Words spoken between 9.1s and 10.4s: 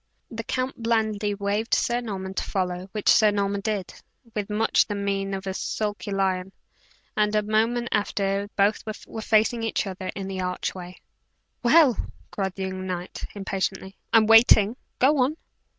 facing each other within